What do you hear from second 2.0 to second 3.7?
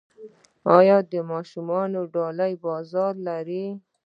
ډالۍ بازار لري؟